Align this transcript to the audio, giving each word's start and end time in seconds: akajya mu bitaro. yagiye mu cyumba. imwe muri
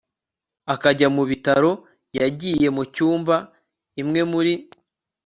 akajya 0.73 1.07
mu 1.15 1.23
bitaro. 1.29 1.71
yagiye 2.19 2.67
mu 2.75 2.83
cyumba. 2.93 3.35
imwe 4.01 4.21
muri 4.31 4.53